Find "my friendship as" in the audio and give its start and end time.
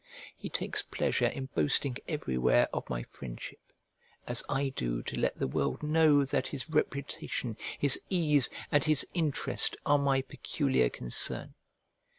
2.89-4.43